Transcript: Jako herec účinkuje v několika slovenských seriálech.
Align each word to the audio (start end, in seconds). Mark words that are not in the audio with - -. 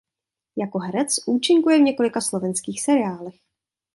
Jako 0.55 0.79
herec 0.79 1.27
účinkuje 1.27 1.77
v 1.77 1.81
několika 1.81 2.21
slovenských 2.21 2.81
seriálech. 2.81 3.35